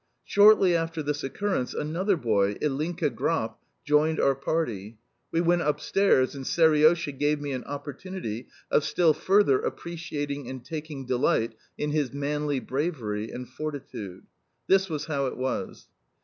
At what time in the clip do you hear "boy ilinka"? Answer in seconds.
2.17-3.11